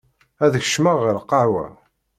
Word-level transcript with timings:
Ad 0.45 0.53
kecmeɣ 0.63 0.95
ɣer 1.01 1.13
lqahwa. 1.21 1.65